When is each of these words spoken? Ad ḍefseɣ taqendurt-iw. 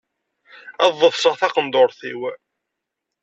Ad 0.85 0.91
ḍefseɣ 0.99 1.35
taqendurt-iw. 1.37 2.21